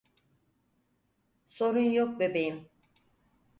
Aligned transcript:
Sorun 1.47 1.89
yok 1.91 2.19
bebeğim. 2.19 2.67